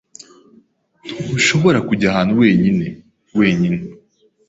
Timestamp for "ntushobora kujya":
1.23-2.05